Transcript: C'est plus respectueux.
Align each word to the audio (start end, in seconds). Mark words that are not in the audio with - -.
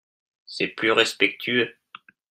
C'est 0.47 0.69
plus 0.69 0.91
respectueux. 0.93 1.75